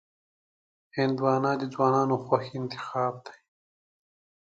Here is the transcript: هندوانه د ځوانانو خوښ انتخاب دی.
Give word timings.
هندوانه 0.97 1.51
د 1.61 1.63
ځوانانو 1.73 2.15
خوښ 2.25 2.45
انتخاب 2.59 3.13
دی. 3.25 3.37